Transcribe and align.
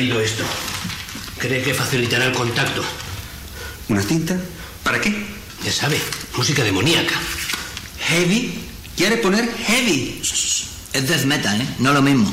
Traído 0.00 0.18
esto. 0.18 0.44
Cree 1.36 1.60
que 1.62 1.74
facilitará 1.74 2.24
el 2.24 2.32
contacto. 2.32 2.82
¿Una 3.90 4.00
cinta? 4.00 4.34
¿Para 4.82 4.98
qué? 4.98 5.12
Ya 5.62 5.70
sabe, 5.70 6.00
música 6.38 6.64
demoníaca. 6.64 7.16
¿Heavy? 7.98 8.64
¿Quiere 8.96 9.18
poner 9.18 9.46
heavy? 9.46 10.18
Es 10.22 11.06
death 11.06 11.26
metal, 11.26 11.60
¿eh? 11.60 11.66
No 11.80 11.92
lo 11.92 12.00
mismo. 12.00 12.32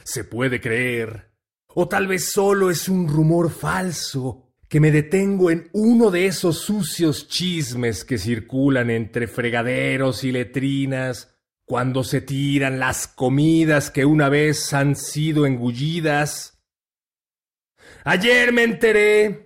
Se 0.04 0.22
puede 0.22 0.60
creer. 0.60 1.32
O 1.74 1.88
tal 1.88 2.06
vez 2.06 2.30
solo 2.30 2.70
es 2.70 2.88
un 2.88 3.08
rumor 3.08 3.50
falso 3.50 4.52
que 4.68 4.78
me 4.78 4.92
detengo 4.92 5.50
en 5.50 5.68
uno 5.72 6.12
de 6.12 6.26
esos 6.26 6.60
sucios 6.60 7.26
chismes 7.26 8.04
que 8.04 8.16
circulan 8.16 8.88
entre 8.88 9.26
fregaderos 9.26 10.22
y 10.22 10.30
letrinas 10.30 11.36
cuando 11.64 12.04
se 12.04 12.20
tiran 12.20 12.78
las 12.78 13.08
comidas 13.08 13.90
que 13.90 14.04
una 14.04 14.28
vez 14.28 14.72
han 14.72 14.94
sido 14.94 15.46
engullidas. 15.46 16.62
Ayer 18.04 18.52
me 18.52 18.62
enteré 18.62 19.45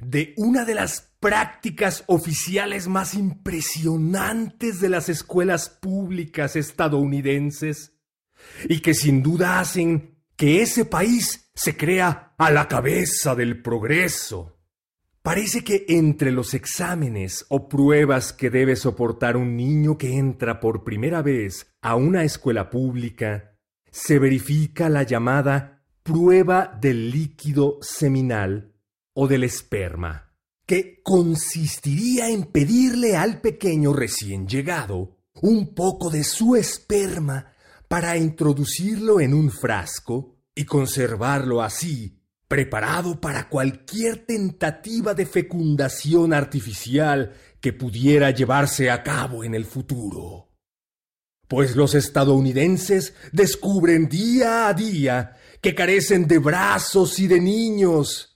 de 0.00 0.34
una 0.36 0.64
de 0.64 0.74
las 0.74 1.12
prácticas 1.20 2.04
oficiales 2.06 2.88
más 2.88 3.14
impresionantes 3.14 4.80
de 4.80 4.88
las 4.88 5.08
escuelas 5.08 5.68
públicas 5.68 6.56
estadounidenses 6.56 7.92
y 8.68 8.80
que 8.80 8.94
sin 8.94 9.22
duda 9.22 9.60
hacen 9.60 10.16
que 10.36 10.62
ese 10.62 10.84
país 10.84 11.50
se 11.54 11.76
crea 11.76 12.34
a 12.38 12.50
la 12.50 12.68
cabeza 12.68 13.34
del 13.34 13.60
progreso. 13.60 14.56
Parece 15.22 15.64
que 15.64 15.84
entre 15.88 16.30
los 16.30 16.54
exámenes 16.54 17.44
o 17.48 17.68
pruebas 17.68 18.32
que 18.32 18.48
debe 18.48 18.76
soportar 18.76 19.36
un 19.36 19.56
niño 19.56 19.98
que 19.98 20.16
entra 20.16 20.60
por 20.60 20.84
primera 20.84 21.22
vez 21.22 21.74
a 21.82 21.96
una 21.96 22.22
escuela 22.22 22.70
pública, 22.70 23.56
se 23.90 24.20
verifica 24.20 24.88
la 24.88 25.02
llamada 25.02 25.84
prueba 26.04 26.78
del 26.80 27.10
líquido 27.10 27.78
seminal 27.82 28.77
o 29.20 29.26
del 29.26 29.42
esperma, 29.42 30.32
que 30.64 31.02
consistiría 31.02 32.30
en 32.30 32.44
pedirle 32.44 33.16
al 33.16 33.40
pequeño 33.40 33.92
recién 33.92 34.46
llegado 34.46 35.16
un 35.42 35.74
poco 35.74 36.08
de 36.08 36.22
su 36.22 36.54
esperma 36.54 37.52
para 37.88 38.16
introducirlo 38.16 39.18
en 39.18 39.34
un 39.34 39.50
frasco 39.50 40.36
y 40.54 40.66
conservarlo 40.66 41.62
así, 41.62 42.22
preparado 42.46 43.20
para 43.20 43.48
cualquier 43.48 44.24
tentativa 44.24 45.14
de 45.14 45.26
fecundación 45.26 46.32
artificial 46.32 47.34
que 47.60 47.72
pudiera 47.72 48.30
llevarse 48.30 48.88
a 48.88 49.02
cabo 49.02 49.42
en 49.42 49.56
el 49.56 49.64
futuro. 49.64 50.52
Pues 51.48 51.74
los 51.74 51.96
estadounidenses 51.96 53.14
descubren 53.32 54.08
día 54.08 54.68
a 54.68 54.74
día 54.74 55.34
que 55.60 55.74
carecen 55.74 56.28
de 56.28 56.38
brazos 56.38 57.18
y 57.18 57.26
de 57.26 57.40
niños, 57.40 58.27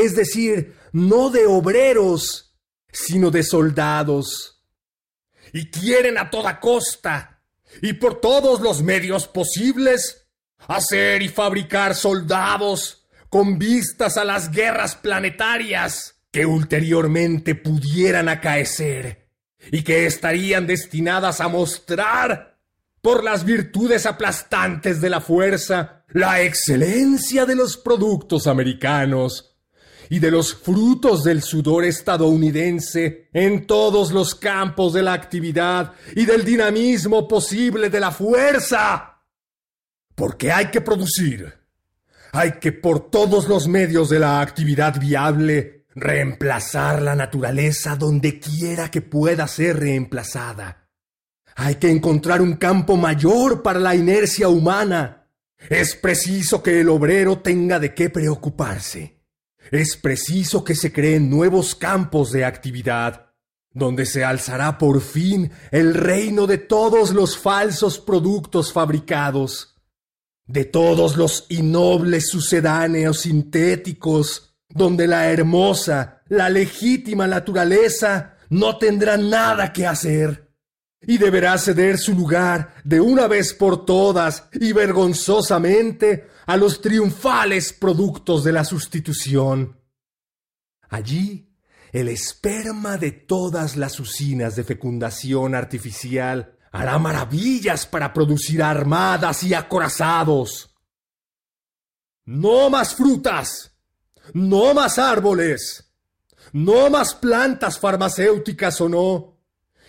es 0.00 0.14
decir, 0.14 0.76
no 0.92 1.30
de 1.30 1.46
obreros, 1.46 2.54
sino 2.92 3.30
de 3.30 3.42
soldados. 3.42 4.62
Y 5.52 5.70
quieren 5.70 6.18
a 6.18 6.30
toda 6.30 6.60
costa 6.60 7.42
y 7.82 7.94
por 7.94 8.20
todos 8.20 8.60
los 8.60 8.82
medios 8.82 9.26
posibles 9.26 10.26
hacer 10.66 11.22
y 11.22 11.28
fabricar 11.28 11.94
soldados 11.94 13.06
con 13.28 13.58
vistas 13.58 14.16
a 14.16 14.24
las 14.24 14.50
guerras 14.50 14.94
planetarias 14.96 16.22
que 16.30 16.46
ulteriormente 16.46 17.54
pudieran 17.54 18.28
acaecer 18.28 19.28
y 19.70 19.82
que 19.82 20.06
estarían 20.06 20.66
destinadas 20.66 21.40
a 21.40 21.48
mostrar 21.48 22.58
por 23.00 23.24
las 23.24 23.44
virtudes 23.44 24.06
aplastantes 24.06 25.00
de 25.00 25.10
la 25.10 25.20
fuerza 25.20 26.04
la 26.08 26.42
excelencia 26.42 27.44
de 27.44 27.54
los 27.54 27.76
productos 27.76 28.46
americanos 28.46 29.57
y 30.10 30.18
de 30.18 30.30
los 30.30 30.54
frutos 30.54 31.24
del 31.24 31.42
sudor 31.42 31.84
estadounidense 31.84 33.28
en 33.32 33.66
todos 33.66 34.12
los 34.12 34.34
campos 34.34 34.92
de 34.92 35.02
la 35.02 35.12
actividad 35.12 35.92
y 36.14 36.24
del 36.24 36.44
dinamismo 36.44 37.28
posible 37.28 37.90
de 37.90 38.00
la 38.00 38.10
fuerza. 38.10 39.22
Porque 40.14 40.50
hay 40.50 40.66
que 40.66 40.80
producir. 40.80 41.54
Hay 42.32 42.52
que 42.60 42.72
por 42.72 43.10
todos 43.10 43.48
los 43.48 43.68
medios 43.68 44.08
de 44.08 44.18
la 44.18 44.40
actividad 44.40 45.00
viable 45.00 45.86
reemplazar 45.94 47.02
la 47.02 47.14
naturaleza 47.14 47.96
donde 47.96 48.38
quiera 48.38 48.90
que 48.90 49.00
pueda 49.00 49.46
ser 49.48 49.78
reemplazada. 49.78 50.88
Hay 51.56 51.76
que 51.76 51.90
encontrar 51.90 52.40
un 52.40 52.54
campo 52.54 52.96
mayor 52.96 53.62
para 53.62 53.80
la 53.80 53.94
inercia 53.94 54.48
humana. 54.48 55.26
Es 55.68 55.96
preciso 55.96 56.62
que 56.62 56.80
el 56.80 56.88
obrero 56.88 57.38
tenga 57.40 57.80
de 57.80 57.94
qué 57.94 58.10
preocuparse. 58.10 59.17
Es 59.70 59.96
preciso 59.96 60.64
que 60.64 60.74
se 60.74 60.92
creen 60.92 61.28
nuevos 61.28 61.74
campos 61.74 62.32
de 62.32 62.44
actividad, 62.44 63.26
donde 63.72 64.06
se 64.06 64.24
alzará 64.24 64.78
por 64.78 65.00
fin 65.00 65.50
el 65.70 65.94
reino 65.94 66.46
de 66.46 66.58
todos 66.58 67.12
los 67.12 67.36
falsos 67.38 67.98
productos 67.98 68.72
fabricados, 68.72 69.76
de 70.46 70.64
todos 70.64 71.16
los 71.16 71.46
innobles 71.50 72.28
sucedáneos 72.28 73.20
sintéticos, 73.20 74.54
donde 74.68 75.06
la 75.06 75.30
hermosa, 75.30 76.22
la 76.28 76.48
legítima 76.48 77.26
naturaleza 77.26 78.36
no 78.48 78.78
tendrá 78.78 79.16
nada 79.16 79.72
que 79.72 79.86
hacer 79.86 80.48
y 81.00 81.18
deberá 81.18 81.56
ceder 81.58 81.98
su 81.98 82.14
lugar 82.14 82.74
de 82.84 83.00
una 83.00 83.28
vez 83.28 83.54
por 83.54 83.84
todas 83.84 84.48
y 84.52 84.72
vergonzosamente 84.72 86.26
a 86.48 86.56
los 86.56 86.80
triunfales 86.80 87.74
productos 87.74 88.42
de 88.42 88.52
la 88.52 88.64
sustitución. 88.64 89.78
Allí, 90.88 91.54
el 91.92 92.08
esperma 92.08 92.96
de 92.96 93.12
todas 93.12 93.76
las 93.76 94.00
usinas 94.00 94.56
de 94.56 94.64
fecundación 94.64 95.54
artificial 95.54 96.56
hará 96.72 96.98
maravillas 96.98 97.84
para 97.84 98.14
producir 98.14 98.62
armadas 98.62 99.42
y 99.42 99.52
acorazados. 99.52 100.74
No 102.24 102.70
más 102.70 102.94
frutas, 102.94 103.76
no 104.32 104.72
más 104.72 104.98
árboles, 104.98 105.92
no 106.52 106.88
más 106.88 107.14
plantas 107.14 107.78
farmacéuticas 107.78 108.80
o 108.80 108.88
no, 108.88 109.38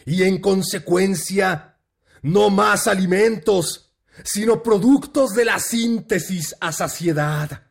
y 0.06 0.24
en 0.24 0.42
consecuencia, 0.42 1.78
no 2.22 2.50
más 2.50 2.90
alimentos 2.90 3.89
sino 4.24 4.64
productos 4.64 5.34
de 5.34 5.46
la 5.46 5.60
síntesis 5.60 6.56
a 6.60 6.72
saciedad, 6.72 7.68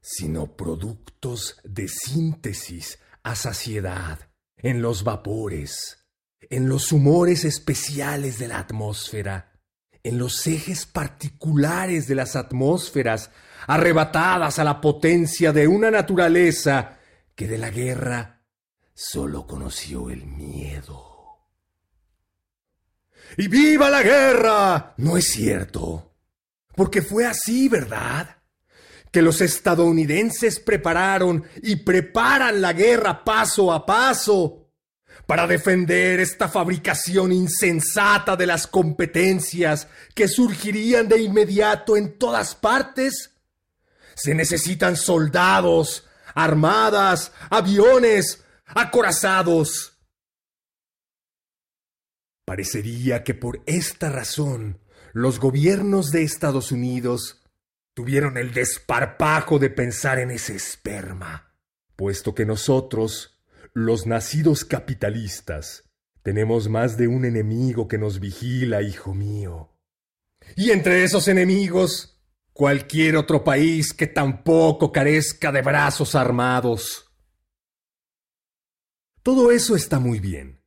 sino 0.00 0.56
productos 0.56 1.56
de 1.64 1.88
síntesis 1.88 2.98
a 3.22 3.34
saciedad 3.34 4.28
en 4.56 4.82
los 4.82 5.04
vapores, 5.04 6.04
en 6.40 6.68
los 6.68 6.92
humores 6.92 7.44
especiales 7.44 8.38
de 8.38 8.48
la 8.48 8.58
atmósfera, 8.58 9.52
en 10.02 10.18
los 10.18 10.46
ejes 10.46 10.86
particulares 10.86 12.08
de 12.08 12.14
las 12.16 12.34
atmósferas, 12.34 13.30
arrebatadas 13.66 14.58
a 14.58 14.64
la 14.64 14.80
potencia 14.80 15.52
de 15.52 15.68
una 15.68 15.90
naturaleza 15.90 16.98
que 17.34 17.46
de 17.46 17.58
la 17.58 17.70
guerra 17.70 18.42
sólo 18.94 19.46
conoció 19.46 20.10
el 20.10 20.26
miedo. 20.26 21.11
¡Y 23.36 23.48
viva 23.48 23.90
la 23.90 24.02
guerra! 24.02 24.94
No 24.98 25.16
es 25.16 25.28
cierto. 25.28 26.12
Porque 26.74 27.02
fue 27.02 27.26
así, 27.26 27.68
¿verdad? 27.68 28.36
Que 29.10 29.22
los 29.22 29.40
estadounidenses 29.40 30.60
prepararon 30.60 31.44
y 31.62 31.76
preparan 31.76 32.60
la 32.60 32.72
guerra 32.72 33.24
paso 33.24 33.72
a 33.72 33.84
paso 33.84 34.62
para 35.26 35.46
defender 35.46 36.20
esta 36.20 36.48
fabricación 36.48 37.32
insensata 37.32 38.36
de 38.36 38.46
las 38.46 38.66
competencias 38.66 39.86
que 40.14 40.28
surgirían 40.28 41.08
de 41.08 41.20
inmediato 41.20 41.96
en 41.96 42.18
todas 42.18 42.54
partes. 42.54 43.30
Se 44.14 44.34
necesitan 44.34 44.96
soldados, 44.96 46.06
armadas, 46.34 47.32
aviones, 47.50 48.42
acorazados. 48.66 49.91
Parecería 52.44 53.22
que 53.22 53.34
por 53.34 53.62
esta 53.66 54.10
razón 54.10 54.80
los 55.12 55.38
gobiernos 55.38 56.10
de 56.10 56.22
Estados 56.22 56.72
Unidos 56.72 57.42
tuvieron 57.94 58.36
el 58.36 58.52
desparpajo 58.52 59.58
de 59.58 59.70
pensar 59.70 60.18
en 60.18 60.30
ese 60.30 60.56
esperma, 60.56 61.54
puesto 61.96 62.34
que 62.34 62.46
nosotros 62.46 63.28
Los 63.74 64.06
nacidos 64.06 64.66
capitalistas 64.66 65.84
tenemos 66.22 66.68
más 66.68 66.98
de 66.98 67.08
un 67.08 67.24
enemigo 67.24 67.88
que 67.88 67.96
nos 67.96 68.20
vigila, 68.20 68.82
hijo 68.82 69.14
mío. 69.14 69.70
Y 70.56 70.70
entre 70.72 71.04
esos 71.04 71.26
enemigos, 71.26 72.22
cualquier 72.52 73.16
otro 73.16 73.42
país 73.42 73.92
que 73.92 74.06
tampoco 74.06 74.92
carezca 74.92 75.50
de 75.50 75.62
brazos 75.62 76.14
armados. 76.14 77.10
Todo 79.22 79.50
eso 79.50 79.74
está 79.74 79.98
muy 79.98 80.20
bien. 80.20 80.61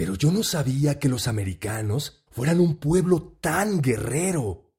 Pero 0.00 0.14
yo 0.14 0.32
no 0.32 0.42
sabía 0.42 0.98
que 0.98 1.10
los 1.10 1.28
americanos 1.28 2.24
fueran 2.30 2.58
un 2.58 2.78
pueblo 2.78 3.36
tan 3.38 3.82
guerrero. 3.82 4.72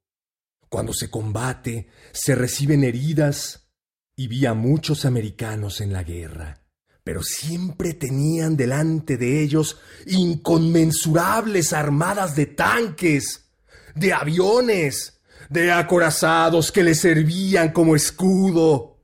Cuando 0.68 0.94
se 0.94 1.12
combate, 1.12 1.90
se 2.12 2.34
reciben 2.34 2.84
heridas 2.84 3.70
y 4.16 4.28
vi 4.28 4.48
a 4.48 4.56
muchos 4.56 5.06
americanos 5.06 5.80
en 5.80 5.94
la 5.94 6.02
guerra, 6.02 6.64
pero 7.04 7.22
siempre 7.22 7.94
tenían 7.94 8.58
delante 8.58 9.16
de 9.16 9.44
ellos 9.44 9.80
inconmensurables 10.08 11.72
armadas 11.72 12.36
de 12.36 12.48
tanques, 12.48 13.52
de 13.94 14.14
aviones, 14.14 15.22
de 15.52 15.72
acorazados 15.72 16.72
que 16.72 16.82
les 16.82 17.00
servían 17.00 17.74
como 17.74 17.96
escudo. 17.96 19.04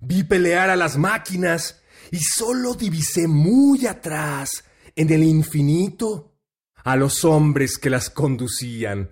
Vi 0.00 0.22
pelear 0.22 0.70
a 0.70 0.76
las 0.76 0.96
máquinas 0.96 1.82
y 2.10 2.20
solo 2.20 2.72
divisé 2.72 3.28
muy 3.28 3.86
atrás, 3.86 4.64
en 5.00 5.10
el 5.10 5.22
infinito, 5.22 6.36
a 6.84 6.94
los 6.94 7.24
hombres 7.24 7.78
que 7.78 7.88
las 7.88 8.10
conducían. 8.10 9.10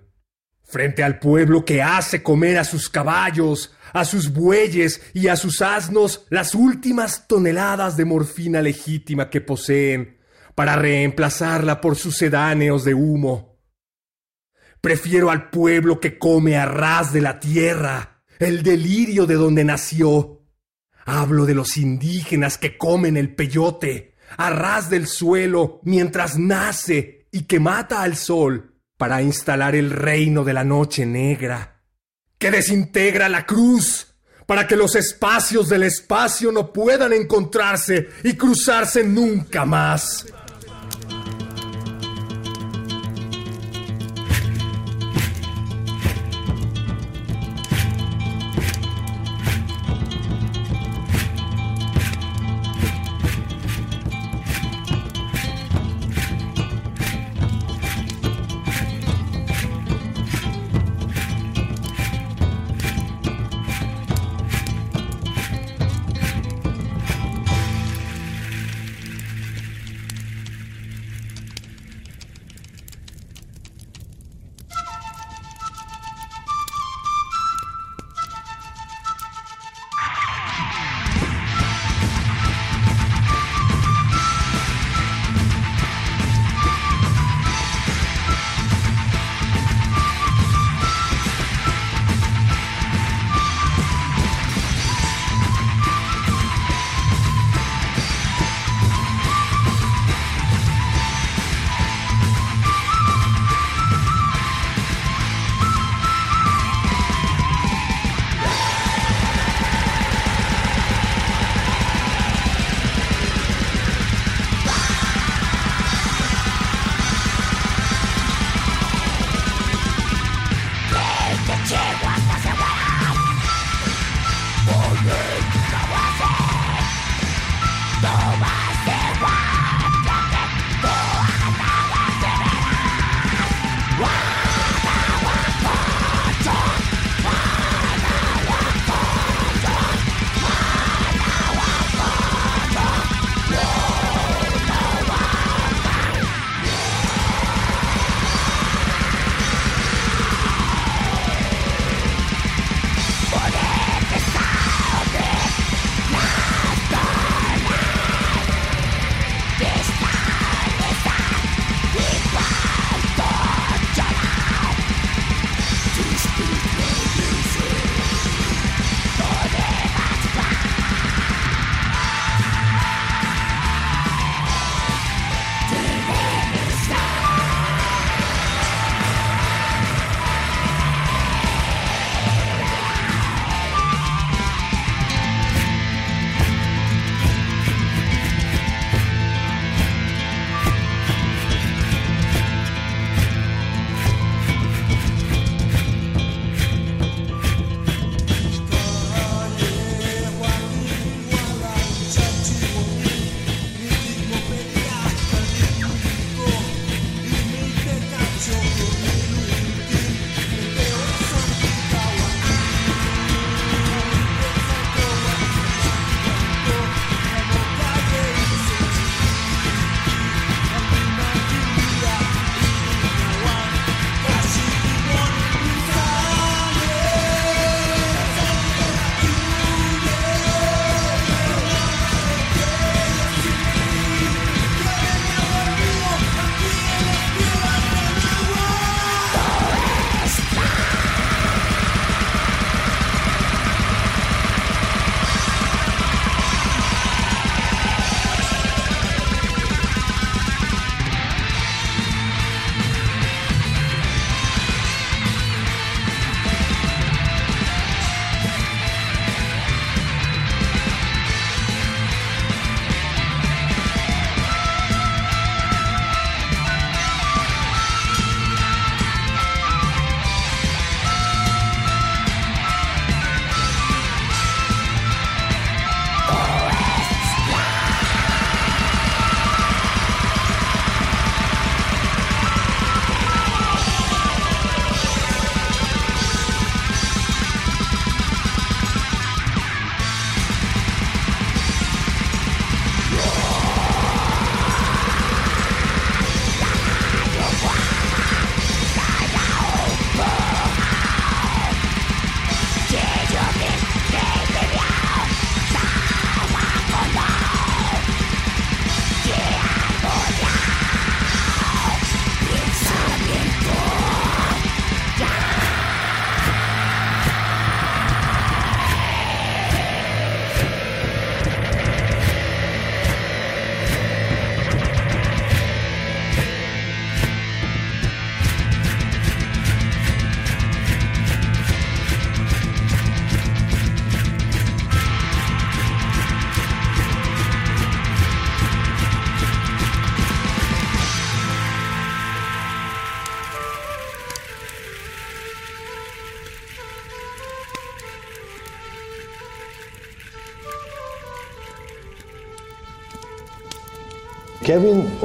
Frente 0.61 1.03
al 1.03 1.17
pueblo 1.17 1.65
que 1.65 1.81
hace 1.81 2.21
comer 2.21 2.59
a 2.59 2.63
sus 2.63 2.89
caballos, 2.89 3.73
a 3.91 4.05
sus 4.05 4.31
bueyes 4.31 5.01
y 5.15 5.29
a 5.29 5.35
sus 5.35 5.63
asnos 5.63 6.27
las 6.29 6.53
últimas 6.53 7.27
toneladas 7.27 7.97
de 7.97 8.05
morfina 8.05 8.61
legítima 8.61 9.31
que 9.31 9.41
poseen, 9.41 10.19
para 10.53 10.75
reemplazarla 10.75 11.81
por 11.81 11.95
sus 11.95 12.17
sedáneos 12.17 12.83
de 12.83 12.93
humo. 12.93 13.57
Prefiero 14.81 15.31
al 15.31 15.49
pueblo 15.49 15.99
que 15.99 16.19
come 16.19 16.55
a 16.55 16.67
ras 16.67 17.11
de 17.11 17.21
la 17.21 17.39
tierra, 17.39 18.21
el 18.37 18.61
delirio 18.61 19.25
de 19.25 19.33
donde 19.33 19.63
nació. 19.63 20.43
Hablo 21.03 21.47
de 21.47 21.55
los 21.55 21.77
indígenas 21.77 22.59
que 22.59 22.77
comen 22.77 23.17
el 23.17 23.33
peyote, 23.33 24.08
a 24.37 24.49
ras 24.49 24.89
del 24.89 25.07
suelo, 25.07 25.79
mientras 25.83 26.37
nace 26.37 27.27
y 27.31 27.43
que 27.43 27.59
mata 27.59 28.01
al 28.01 28.15
sol 28.15 28.75
para 28.97 29.21
instalar 29.21 29.75
el 29.75 29.91
reino 29.91 30.43
de 30.43 30.53
la 30.53 30.63
noche 30.63 31.05
negra, 31.05 31.81
que 32.37 32.51
desintegra 32.51 33.29
la 33.29 33.45
cruz 33.45 34.07
para 34.45 34.65
que 34.65 34.75
los 34.75 34.95
espacios 34.95 35.69
del 35.69 35.83
espacio 35.83 36.51
no 36.51 36.73
puedan 36.73 37.13
encontrarse 37.13 38.09
y 38.23 38.33
cruzarse 38.33 39.03
nunca 39.03 39.63
más. 39.63 40.25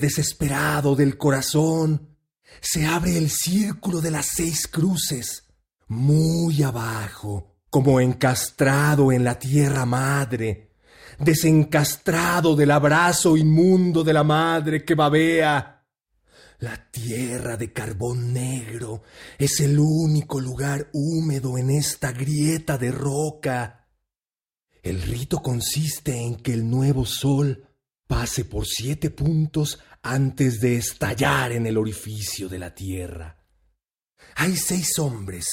Desesperado 0.00 0.96
del 0.96 1.16
corazón, 1.16 2.16
se 2.60 2.86
abre 2.86 3.16
el 3.16 3.30
círculo 3.30 4.00
de 4.00 4.10
las 4.10 4.26
seis 4.34 4.66
cruces, 4.66 5.44
muy 5.88 6.62
abajo, 6.62 7.56
como 7.70 8.00
encastrado 8.00 9.12
en 9.12 9.22
la 9.22 9.38
tierra 9.38 9.86
madre, 9.86 10.72
desencastrado 11.18 12.56
del 12.56 12.72
abrazo 12.72 13.36
inmundo 13.36 14.02
de 14.02 14.12
la 14.12 14.24
madre 14.24 14.84
que 14.84 14.94
babea. 14.94 15.86
La 16.58 16.90
tierra 16.90 17.56
de 17.56 17.72
carbón 17.72 18.32
negro 18.32 19.02
es 19.38 19.60
el 19.60 19.78
único 19.78 20.40
lugar 20.40 20.88
húmedo 20.92 21.56
en 21.56 21.70
esta 21.70 22.12
grieta 22.12 22.76
de 22.76 22.90
roca 22.90 23.80
el 24.82 25.02
rito 25.02 25.42
consiste 25.42 26.16
en 26.16 26.36
que 26.36 26.54
el 26.54 26.68
nuevo 26.68 27.04
sol 27.04 27.66
pase 28.06 28.44
por 28.44 28.66
siete 28.66 29.10
puntos 29.10 29.78
antes 30.02 30.60
de 30.60 30.76
estallar 30.76 31.52
en 31.52 31.66
el 31.66 31.76
orificio 31.76 32.48
de 32.48 32.58
la 32.58 32.74
tierra. 32.74 33.44
Hay 34.36 34.56
seis 34.56 34.98
hombres, 34.98 35.46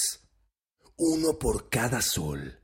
uno 0.97 1.37
por 1.37 1.69
cada 1.69 2.01
sol, 2.01 2.59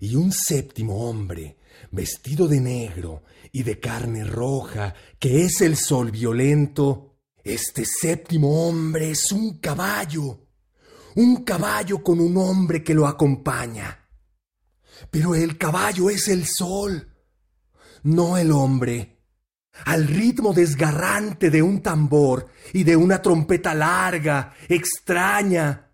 y 0.00 0.16
un 0.16 0.32
séptimo 0.32 1.08
hombre, 1.08 1.58
vestido 1.90 2.48
de 2.48 2.60
negro 2.60 3.22
y 3.52 3.62
de 3.62 3.78
carne 3.78 4.24
roja, 4.24 4.94
que 5.18 5.44
es 5.44 5.60
el 5.60 5.76
sol 5.76 6.10
violento. 6.10 7.18
Este 7.44 7.84
séptimo 7.84 8.68
hombre 8.68 9.10
es 9.10 9.30
un 9.30 9.58
caballo, 9.58 10.48
un 11.14 11.44
caballo 11.44 12.02
con 12.02 12.20
un 12.20 12.36
hombre 12.36 12.82
que 12.82 12.94
lo 12.94 13.06
acompaña. 13.06 14.08
Pero 15.10 15.34
el 15.34 15.56
caballo 15.56 16.10
es 16.10 16.28
el 16.28 16.46
sol, 16.46 17.14
no 18.02 18.36
el 18.36 18.50
hombre. 18.50 19.15
Al 19.84 20.06
ritmo 20.06 20.52
desgarrante 20.52 21.50
de 21.50 21.62
un 21.62 21.82
tambor 21.82 22.48
y 22.72 22.84
de 22.84 22.96
una 22.96 23.22
trompeta 23.22 23.74
larga, 23.74 24.54
extraña, 24.68 25.90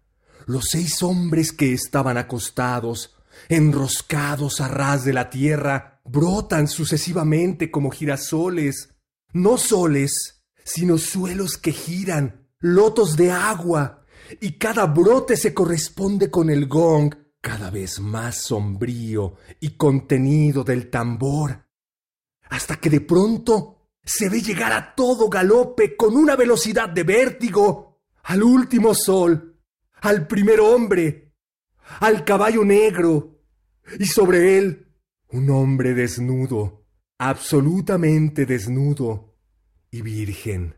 los 0.47 0.66
seis 0.71 1.03
hombres 1.03 1.53
que 1.53 1.73
estaban 1.73 2.16
acostados, 2.16 3.16
enroscados 3.49 4.61
a 4.61 4.68
ras 4.68 5.05
de 5.05 5.12
la 5.12 5.31
tierra, 5.31 6.01
brotan 6.05 6.68
sucesivamente 6.68 7.71
como 7.71 7.90
girasoles, 7.90 8.95
no 9.33 9.59
soles, 9.59 10.45
sino 10.64 10.99
suelos 10.99 11.59
que 11.59 11.73
giran, 11.73 12.49
lotos 12.61 13.16
de 13.16 13.31
agua, 13.31 14.05
y 14.40 14.53
cada 14.53 14.87
brote 14.87 15.37
se 15.37 15.53
corresponde 15.53 16.31
con 16.31 16.49
el 16.49 16.66
gong 16.66 17.14
cada 17.40 17.71
vez 17.71 17.99
más 17.99 18.37
sombrío 18.37 19.35
y 19.61 19.71
contenido 19.71 20.62
del 20.62 20.90
tambor, 20.90 21.66
hasta 22.53 22.77
que 22.77 22.91
de 22.91 23.01
pronto 23.01 23.88
se 24.05 24.29
ve 24.29 24.43
llegar 24.43 24.75
a 24.75 24.95
todo 24.95 25.31
galope 25.31 25.97
con 25.97 26.15
una 26.15 26.37
velocidad 26.37 26.91
de 26.91 27.03
vértigo 27.03 28.03
al 28.25 28.43
último 28.43 28.95
sol, 28.95 29.59
al 30.03 30.27
primer 30.27 30.61
hombre, 30.61 31.33
al 32.01 32.27
caballo 32.27 32.62
negro, 32.62 33.41
y 33.99 34.05
sobre 34.05 34.59
él 34.59 34.87
un 35.31 35.49
hombre 35.49 35.95
desnudo, 35.95 36.85
absolutamente 37.17 38.45
desnudo 38.45 39.35
y 39.91 40.03
virgen. 40.03 40.77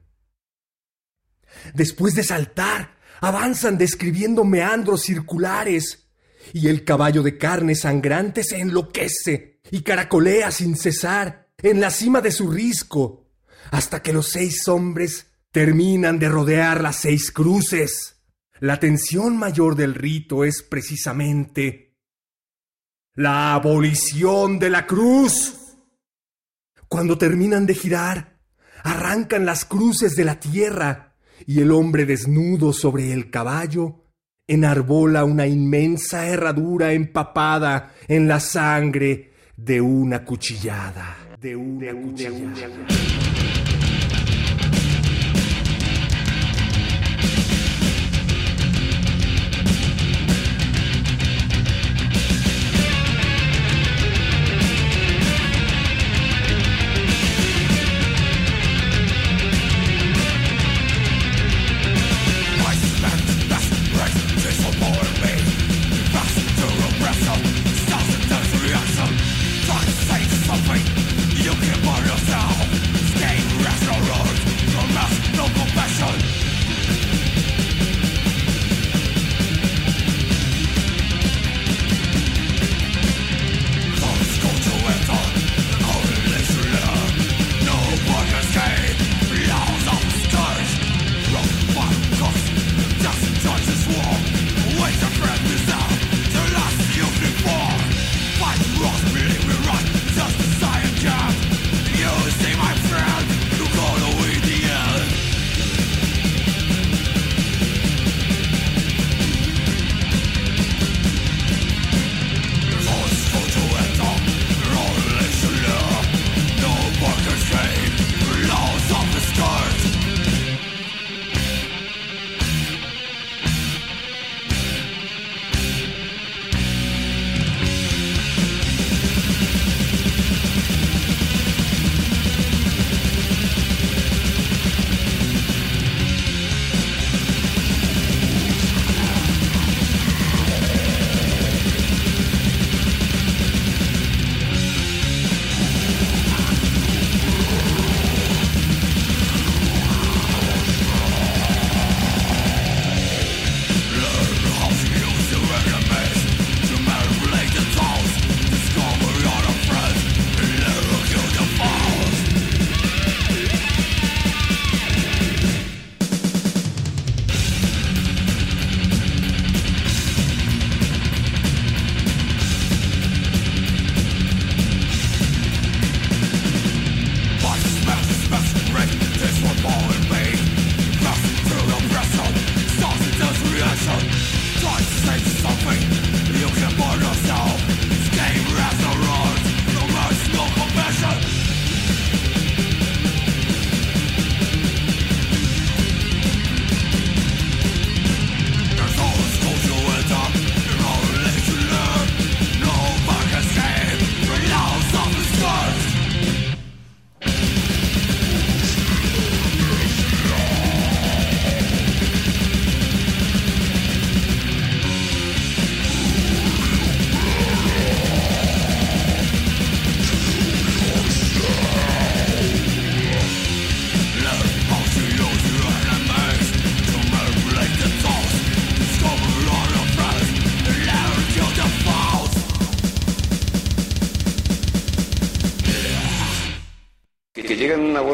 Después 1.75 2.15
de 2.15 2.23
saltar, 2.23 2.99
avanzan 3.21 3.79
describiendo 3.79 4.45
meandros 4.45 5.03
circulares, 5.03 6.09
y 6.53 6.69
el 6.69 6.85
caballo 6.85 7.25
de 7.25 7.37
carne 7.37 7.75
sangrante 7.75 8.45
se 8.45 8.61
enloquece 8.61 9.61
y 9.73 9.83
caracolea 9.83 10.53
sin 10.53 10.77
cesar 10.77 11.44
en 11.65 11.81
la 11.81 11.91
cima 11.91 12.21
de 12.21 12.31
su 12.31 12.51
risco, 12.51 13.27
hasta 13.71 14.03
que 14.03 14.13
los 14.13 14.29
seis 14.29 14.69
hombres 14.69 15.29
terminan 15.51 16.19
de 16.19 16.29
rodear 16.29 16.83
las 16.83 16.97
seis 16.97 17.33
cruces. 17.33 18.23
La 18.61 18.79
tensión 18.79 19.39
mayor 19.39 19.75
del 19.75 19.95
rito 19.95 20.45
es 20.45 20.63
precisamente 20.63 21.97
la 23.15 23.55
abolición 23.55 24.59
de 24.59 24.69
la 24.69 24.87
cruz. 24.87 25.55
Cuando 26.87 27.17
terminan 27.17 27.65
de 27.65 27.75
girar, 27.75 28.41
arrancan 28.83 29.47
las 29.47 29.65
cruces 29.65 30.17
de 30.17 30.25
la 30.27 30.39
tierra 30.39 31.17
y 31.47 31.61
el 31.61 31.71
hombre 31.71 32.05
desnudo 32.05 32.75
sobre 32.75 33.11
el 33.11 33.31
caballo 33.31 34.05
enarbola 34.47 35.25
una 35.25 35.47
inmensa 35.47 36.27
herradura 36.27 36.93
empapada 36.93 37.95
en 38.07 38.29
la 38.29 38.39
sangre 38.39 39.33
de 39.57 39.81
una 39.81 40.27
cuchillada. 40.27 41.24
De 41.45 41.55
una, 41.55 41.93
cuchillada. 41.93 42.25
You 42.31 42.41
can 42.63 42.73
burn 42.73 43.35
yourself 43.35 43.64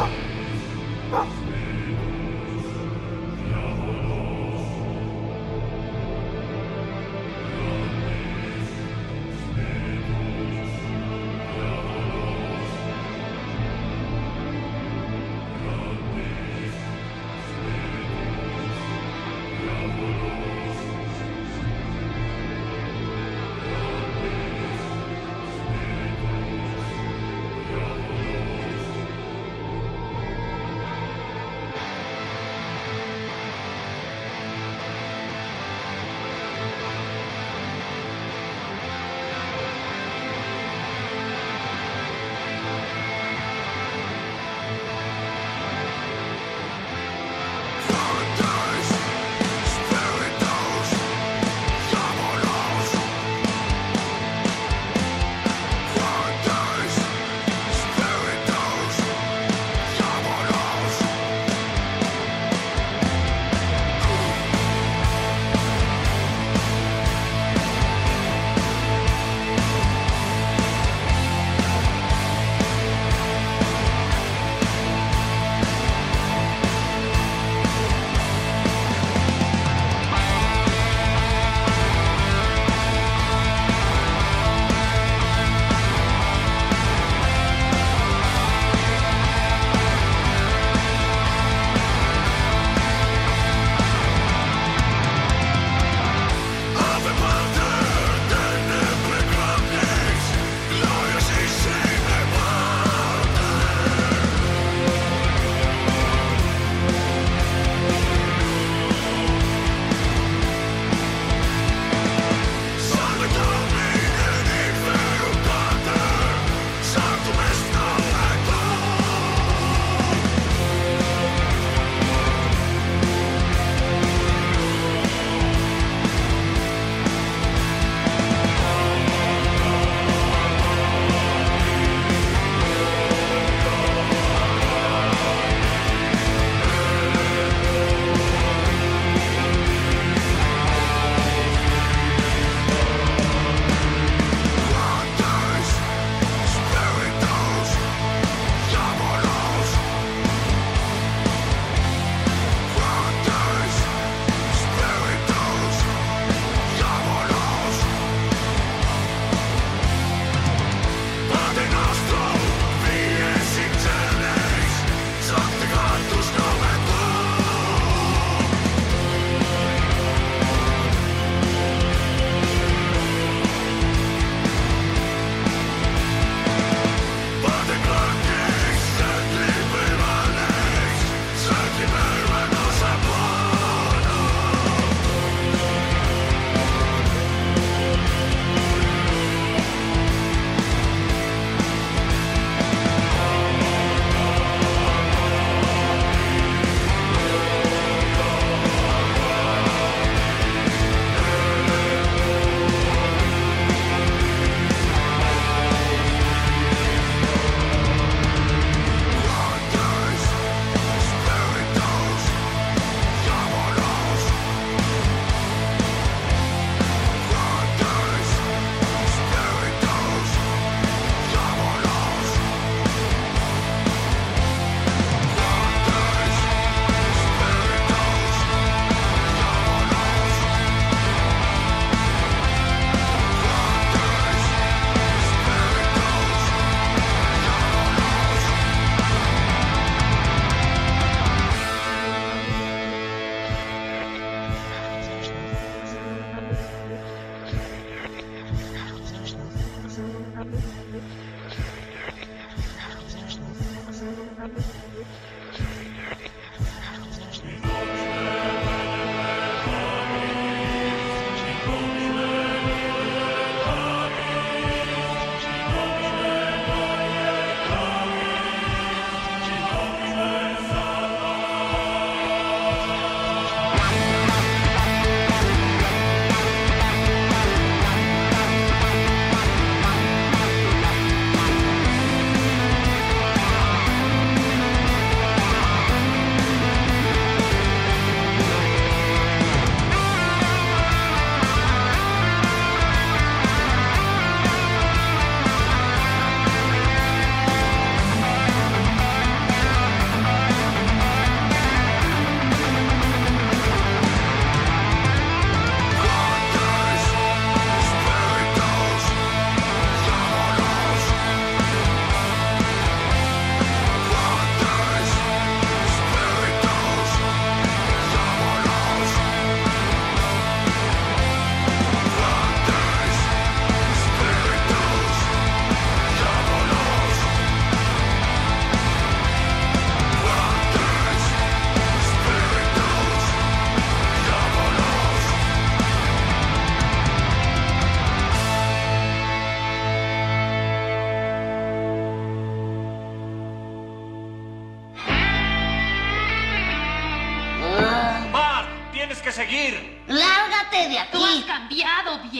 Oh. 0.00 0.27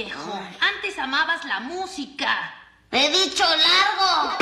Viejo. 0.03 0.33
Antes 0.61 0.97
amabas 0.99 1.45
la 1.45 1.61
música. 1.61 2.55
He 2.93 3.11
dicho 3.11 3.45
largo. 3.45 4.37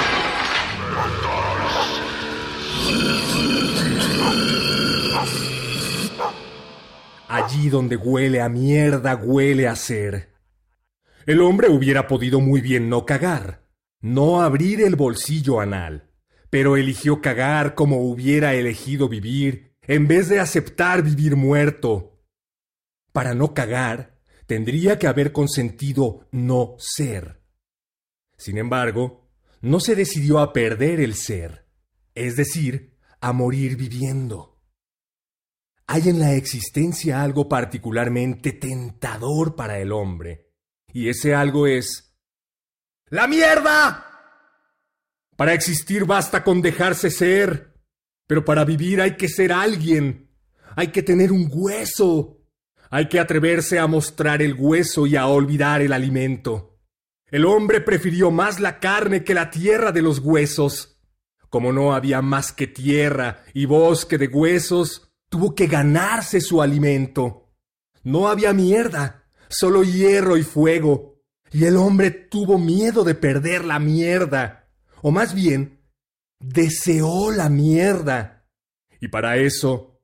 Allí 7.28 7.70
donde 7.70 7.96
huele 7.96 8.42
a 8.42 8.48
mierda, 8.48 9.16
huele 9.16 9.66
a 9.66 9.76
ser. 9.76 10.34
El 11.24 11.40
hombre 11.40 11.68
hubiera 11.70 12.06
podido 12.06 12.40
muy 12.40 12.60
bien 12.60 12.88
no 12.88 13.04
cagar, 13.06 13.62
no 14.00 14.42
abrir 14.42 14.82
el 14.82 14.94
bolsillo 14.94 15.60
anal, 15.60 16.10
pero 16.50 16.76
eligió 16.76 17.20
cagar 17.20 17.74
como 17.74 18.02
hubiera 18.02 18.54
elegido 18.54 19.08
vivir 19.08 19.74
en 19.82 20.06
vez 20.06 20.28
de 20.28 20.38
aceptar 20.38 21.02
vivir 21.02 21.34
muerto. 21.34 22.20
Para 23.12 23.34
no 23.34 23.54
cagar, 23.54 24.15
tendría 24.46 24.98
que 24.98 25.06
haber 25.06 25.32
consentido 25.32 26.26
no 26.30 26.76
ser. 26.78 27.42
Sin 28.36 28.59
embargo, 28.59 29.28
no 29.61 29.80
se 29.80 29.94
decidió 29.94 30.38
a 30.38 30.53
perder 30.53 31.01
el 31.01 31.14
ser, 31.14 31.66
es 32.14 32.36
decir, 32.36 32.97
a 33.20 33.32
morir 33.32 33.76
viviendo. 33.76 34.62
Hay 35.88 36.09
en 36.09 36.18
la 36.18 36.34
existencia 36.34 37.22
algo 37.22 37.49
particularmente 37.49 38.53
tentador 38.53 39.55
para 39.55 39.78
el 39.78 39.92
hombre, 39.92 40.53
y 40.92 41.09
ese 41.09 41.34
algo 41.34 41.66
es... 41.66 42.16
¡La 43.09 43.26
mierda! 43.26 44.05
Para 45.36 45.53
existir 45.53 46.05
basta 46.05 46.42
con 46.42 46.62
dejarse 46.62 47.11
ser, 47.11 47.74
pero 48.26 48.44
para 48.44 48.64
vivir 48.64 49.01
hay 49.01 49.16
que 49.16 49.28
ser 49.28 49.53
alguien, 49.53 50.30
hay 50.74 50.88
que 50.88 51.03
tener 51.03 51.30
un 51.30 51.49
hueso, 51.53 52.36
hay 52.97 53.09
que 53.09 53.20
atreverse 53.20 53.78
a 53.78 53.86
mostrar 53.86 54.40
el 54.40 54.55
hueso 54.55 55.07
y 55.07 55.16
a 55.16 55.26
olvidar 55.26 55.82
el 55.82 55.92
alimento. 55.92 56.78
El 57.30 57.44
hombre 57.44 57.82
prefirió 57.82 58.30
más 58.30 58.59
la 58.59 58.80
carne 58.80 59.22
que 59.22 59.34
la 59.34 59.51
tierra 59.51 59.92
de 59.92 60.01
los 60.01 60.20
huesos. 60.20 60.99
Como 61.51 61.74
no 61.74 61.92
había 61.92 62.22
más 62.22 62.53
que 62.53 62.66
tierra 62.66 63.44
y 63.53 63.66
bosque 63.66 64.16
de 64.16 64.28
huesos, 64.28 65.12
tuvo 65.28 65.55
que 65.55 65.66
ganarse 65.66 66.40
su 66.40 66.62
alimento. 66.62 67.53
No 68.03 68.28
había 68.28 68.55
mierda, 68.55 69.28
solo 69.51 69.84
hierro 69.84 70.38
y 70.38 70.42
fuego. 70.42 71.20
Y 71.53 71.66
el 71.66 71.76
hombre 71.76 72.11
tuvo 72.11 72.57
miedo 72.57 73.05
de 73.05 73.14
perder 73.14 73.66
la 73.66 73.78
mierda. 73.78 74.70
O 75.03 75.11
más 75.11 75.34
bien, 75.34 75.82
deseó 76.38 77.30
la 77.30 77.51
mierda. 77.51 78.49
Y 79.03 79.09
para 79.09 79.36
eso, 79.36 80.01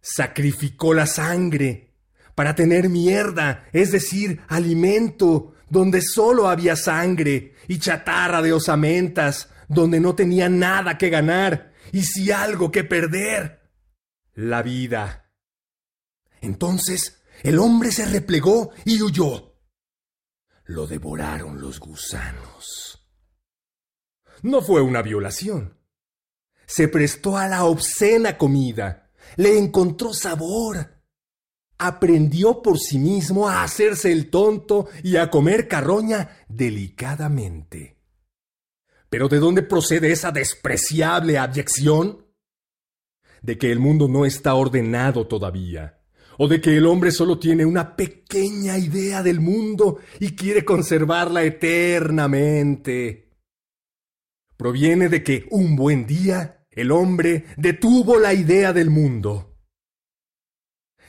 sacrificó 0.00 0.92
la 0.92 1.06
sangre. 1.06 1.91
Para 2.34 2.54
tener 2.54 2.88
mierda, 2.88 3.68
es 3.72 3.92
decir, 3.92 4.40
alimento, 4.48 5.54
donde 5.68 6.02
solo 6.02 6.48
había 6.48 6.76
sangre 6.76 7.54
y 7.68 7.78
chatarra 7.78 8.42
de 8.42 8.52
osamentas, 8.52 9.48
donde 9.68 10.00
no 10.00 10.14
tenía 10.14 10.48
nada 10.48 10.98
que 10.98 11.10
ganar 11.10 11.72
y 11.92 12.02
si 12.02 12.30
algo 12.30 12.70
que 12.70 12.84
perder 12.84 13.70
la 14.34 14.62
vida. 14.62 15.30
Entonces 16.40 17.22
el 17.42 17.58
hombre 17.58 17.90
se 17.90 18.06
replegó 18.06 18.72
y 18.84 19.00
huyó. 19.02 19.56
Lo 20.64 20.86
devoraron 20.86 21.60
los 21.60 21.80
gusanos. 21.80 23.08
No 24.42 24.60
fue 24.62 24.80
una 24.80 25.02
violación. 25.02 25.78
Se 26.66 26.88
prestó 26.88 27.36
a 27.36 27.48
la 27.48 27.64
obscena 27.64 28.38
comida. 28.38 29.10
Le 29.36 29.58
encontró 29.58 30.12
sabor. 30.12 30.91
Aprendió 31.86 32.62
por 32.62 32.78
sí 32.78 32.98
mismo 32.98 33.48
a 33.48 33.62
hacerse 33.62 34.12
el 34.12 34.30
tonto 34.30 34.88
y 35.02 35.16
a 35.16 35.30
comer 35.30 35.68
carroña 35.68 36.44
delicadamente. 36.48 37.96
¿Pero 39.08 39.28
de 39.28 39.38
dónde 39.38 39.62
procede 39.62 40.12
esa 40.12 40.30
despreciable 40.30 41.38
abyección? 41.38 42.22
de 43.42 43.58
que 43.58 43.70
el 43.70 43.78
mundo 43.78 44.08
no 44.08 44.24
está 44.24 44.54
ordenado 44.54 45.26
todavía, 45.26 45.98
o 46.38 46.48
de 46.48 46.60
que 46.60 46.76
el 46.76 46.86
hombre 46.86 47.10
solo 47.10 47.38
tiene 47.38 47.66
una 47.66 47.96
pequeña 47.96 48.78
idea 48.78 49.22
del 49.22 49.40
mundo 49.40 49.98
y 50.20 50.34
quiere 50.34 50.64
conservarla 50.64 51.44
eternamente. 51.44 53.30
Proviene 54.56 55.08
de 55.08 55.22
que 55.22 55.46
un 55.50 55.76
buen 55.76 56.06
día 56.06 56.64
el 56.70 56.92
hombre 56.92 57.46
detuvo 57.56 58.18
la 58.18 58.32
idea 58.32 58.72
del 58.72 58.90
mundo. 58.90 59.51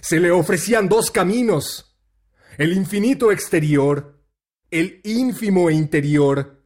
Se 0.04 0.20
le 0.20 0.30
ofrecían 0.30 0.88
dos 0.88 1.10
caminos, 1.10 1.98
el 2.60 2.74
infinito 2.74 3.32
exterior, 3.32 4.24
el 4.70 5.02
ínfimo 5.04 5.72
interior, 5.72 6.64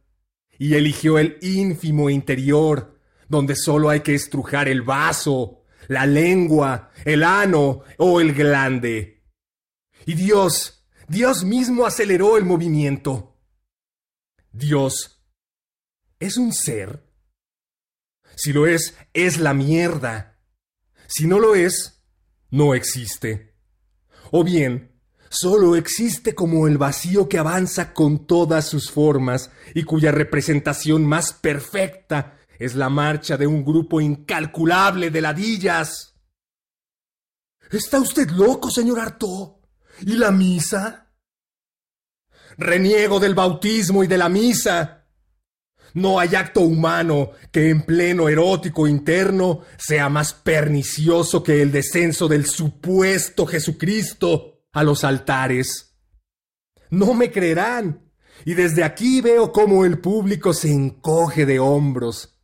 y 0.58 0.74
eligió 0.74 1.18
el 1.18 1.38
ínfimo 1.40 2.10
interior, 2.10 3.00
donde 3.28 3.56
solo 3.56 3.88
hay 3.88 4.00
que 4.00 4.14
estrujar 4.14 4.68
el 4.68 4.82
vaso 4.82 5.58
la 5.88 6.06
lengua, 6.06 6.90
el 7.04 7.24
ano 7.24 7.82
o 7.96 8.20
el 8.20 8.34
glande. 8.34 9.24
Y 10.06 10.14
Dios, 10.14 10.86
Dios 11.08 11.44
mismo 11.44 11.86
aceleró 11.86 12.36
el 12.36 12.44
movimiento. 12.44 13.36
Dios, 14.52 15.24
¿es 16.20 16.36
un 16.36 16.52
ser? 16.52 17.04
Si 18.36 18.52
lo 18.52 18.66
es, 18.66 18.96
es 19.12 19.38
la 19.38 19.54
mierda. 19.54 20.38
Si 21.06 21.26
no 21.26 21.38
lo 21.38 21.54
es, 21.54 21.97
no 22.50 22.74
existe. 22.74 23.54
O 24.30 24.44
bien, 24.44 24.92
solo 25.28 25.76
existe 25.76 26.34
como 26.34 26.66
el 26.66 26.78
vacío 26.78 27.28
que 27.28 27.38
avanza 27.38 27.92
con 27.92 28.26
todas 28.26 28.66
sus 28.66 28.90
formas 28.90 29.50
y 29.74 29.84
cuya 29.84 30.12
representación 30.12 31.06
más 31.06 31.32
perfecta 31.32 32.38
es 32.58 32.74
la 32.74 32.88
marcha 32.88 33.36
de 33.36 33.46
un 33.46 33.64
grupo 33.64 34.00
incalculable 34.00 35.10
de 35.10 35.20
ladillas. 35.20 36.14
¿Está 37.70 38.00
usted 38.00 38.28
loco, 38.30 38.70
señor 38.70 38.98
Artaud? 38.98 39.56
¿Y 40.00 40.14
la 40.14 40.30
misa? 40.30 41.12
Reniego 42.56 43.20
del 43.20 43.34
bautismo 43.34 44.02
y 44.02 44.06
de 44.06 44.18
la 44.18 44.28
misa. 44.28 44.97
No 45.94 46.18
hay 46.18 46.34
acto 46.34 46.60
humano 46.60 47.32
que 47.50 47.70
en 47.70 47.82
pleno 47.82 48.28
erótico 48.28 48.86
interno 48.86 49.62
sea 49.78 50.08
más 50.08 50.32
pernicioso 50.32 51.42
que 51.42 51.62
el 51.62 51.72
descenso 51.72 52.28
del 52.28 52.46
supuesto 52.46 53.46
Jesucristo 53.46 54.62
a 54.72 54.82
los 54.82 55.04
altares. 55.04 55.94
No 56.90 57.14
me 57.14 57.30
creerán, 57.30 58.10
y 58.44 58.54
desde 58.54 58.84
aquí 58.84 59.20
veo 59.20 59.52
cómo 59.52 59.84
el 59.84 59.98
público 59.98 60.52
se 60.52 60.70
encoge 60.70 61.44
de 61.44 61.58
hombros 61.58 62.38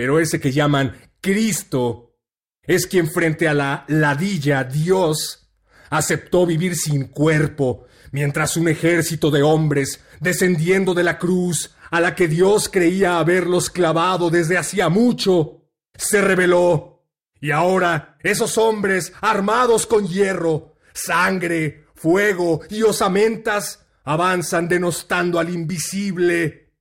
pero 0.00 0.18
ese 0.18 0.40
que 0.40 0.50
llaman 0.50 0.96
Cristo 1.20 2.16
es 2.62 2.86
quien 2.86 3.10
frente 3.10 3.48
a 3.48 3.52
la 3.52 3.84
ladilla 3.88 4.64
Dios 4.64 5.50
aceptó 5.90 6.46
vivir 6.46 6.74
sin 6.74 7.08
cuerpo, 7.08 7.84
mientras 8.10 8.56
un 8.56 8.68
ejército 8.68 9.30
de 9.30 9.42
hombres, 9.42 10.00
descendiendo 10.18 10.94
de 10.94 11.02
la 11.02 11.18
cruz 11.18 11.74
a 11.90 12.00
la 12.00 12.14
que 12.14 12.28
Dios 12.28 12.68
creía 12.68 13.18
haberlos 13.18 13.70
clavado 13.70 14.30
desde 14.30 14.56
hacía 14.56 14.88
mucho, 14.88 15.62
se 15.94 16.20
rebeló. 16.20 17.04
Y 17.40 17.50
ahora 17.50 18.18
esos 18.22 18.58
hombres, 18.58 19.12
armados 19.20 19.86
con 19.86 20.06
hierro, 20.06 20.76
sangre, 20.92 21.86
fuego 21.94 22.60
y 22.68 22.82
osamentas, 22.82 23.86
avanzan 24.04 24.68
denostando 24.68 25.38
al 25.38 25.50
invisible 25.50 26.74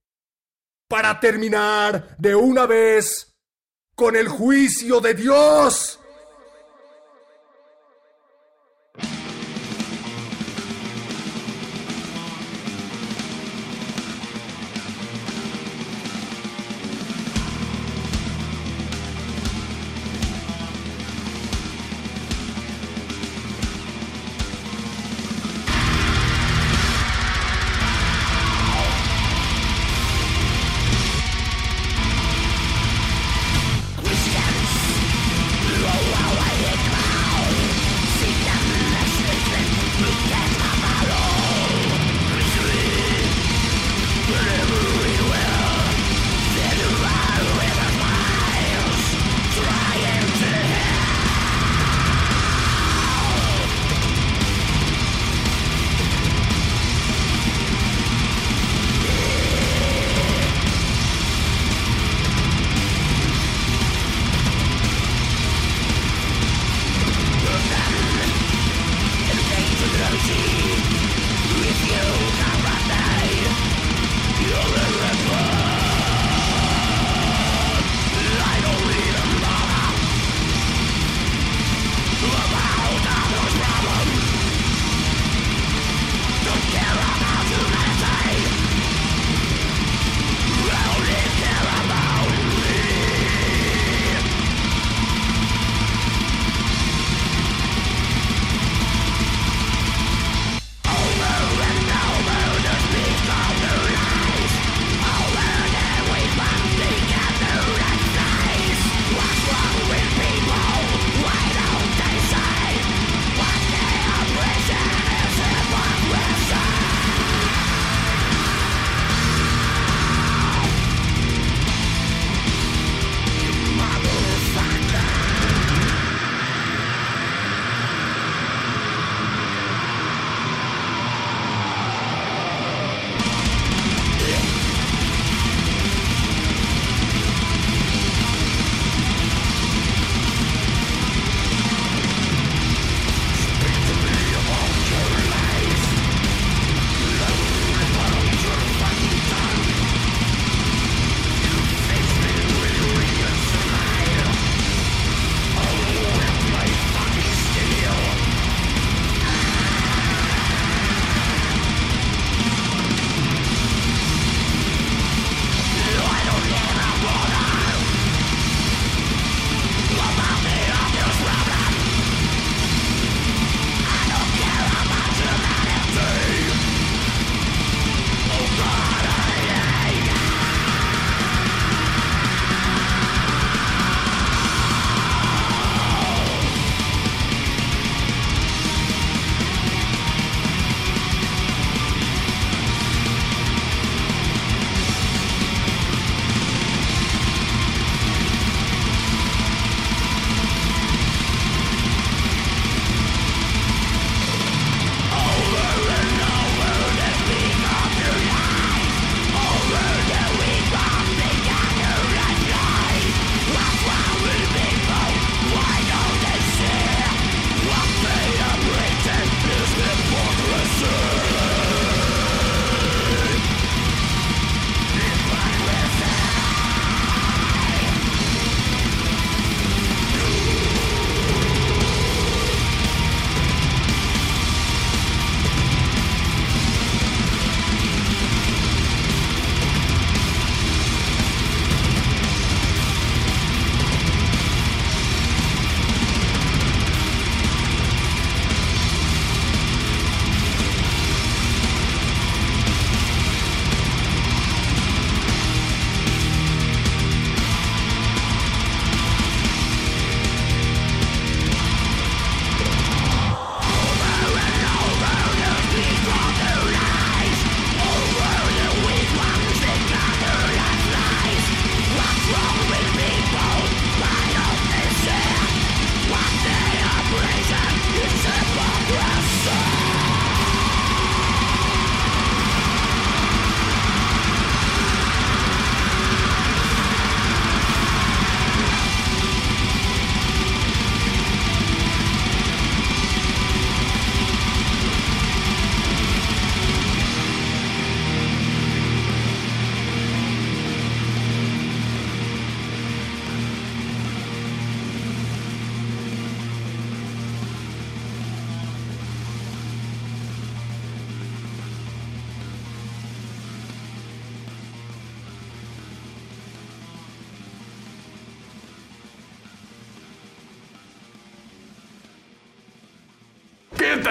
para 0.87 1.19
terminar 1.19 2.15
de 2.17 2.35
una 2.35 2.65
vez 2.65 3.35
con 3.95 4.15
el 4.15 4.27
juicio 4.27 4.99
de 4.99 5.13
Dios. 5.13 5.98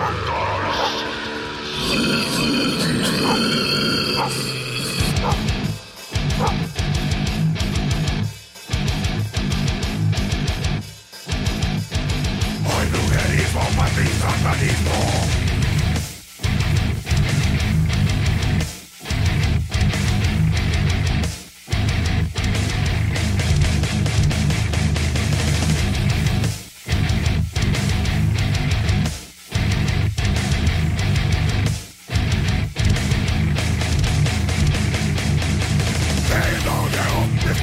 Oh, 0.00 0.04
my 0.04 0.12
gosh. 4.28 4.57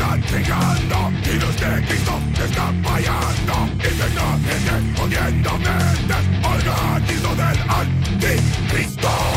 Donde 0.05 0.27
te 0.27 0.41
están 0.41 0.45
chingando 0.45 1.11
y 1.23 1.39
los 1.39 1.55
de 1.59 1.87
Cristo 1.87 2.19
te 2.35 2.45
están 2.45 2.83
fallando. 2.83 3.53
Internamente, 3.89 5.01
odientamente, 5.01 6.15
organismo 6.43 7.35
del 7.35 7.59
anticristo. 7.69 8.05
Anticristo. 8.25 9.34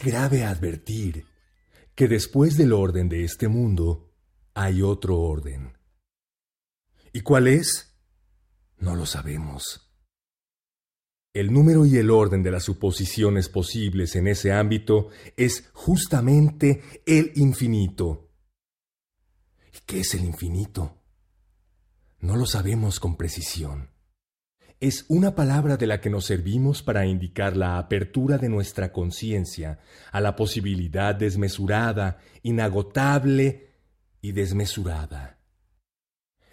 Grave 0.00 0.44
advertir 0.44 1.26
que 1.94 2.06
después 2.06 2.56
del 2.56 2.72
orden 2.72 3.08
de 3.08 3.24
este 3.24 3.48
mundo 3.48 4.12
hay 4.54 4.82
otro 4.82 5.18
orden. 5.18 5.76
¿Y 7.12 7.22
cuál 7.22 7.48
es? 7.48 7.96
No 8.78 8.94
lo 8.94 9.06
sabemos. 9.06 9.90
El 11.32 11.52
número 11.52 11.84
y 11.84 11.96
el 11.96 12.10
orden 12.10 12.42
de 12.42 12.52
las 12.52 12.64
suposiciones 12.64 13.48
posibles 13.48 14.14
en 14.14 14.28
ese 14.28 14.52
ámbito 14.52 15.08
es 15.36 15.68
justamente 15.72 16.82
el 17.04 17.32
infinito. 17.34 18.30
¿Y 19.74 19.78
qué 19.84 20.00
es 20.00 20.14
el 20.14 20.24
infinito? 20.24 21.02
No 22.20 22.36
lo 22.36 22.46
sabemos 22.46 23.00
con 23.00 23.16
precisión. 23.16 23.90
Es 24.80 25.06
una 25.08 25.34
palabra 25.34 25.76
de 25.76 25.88
la 25.88 26.00
que 26.00 26.08
nos 26.08 26.26
servimos 26.26 26.84
para 26.84 27.04
indicar 27.04 27.56
la 27.56 27.78
apertura 27.78 28.38
de 28.38 28.48
nuestra 28.48 28.92
conciencia 28.92 29.80
a 30.12 30.20
la 30.20 30.36
posibilidad 30.36 31.16
desmesurada, 31.16 32.18
inagotable 32.44 33.74
y 34.20 34.32
desmesurada. 34.32 35.40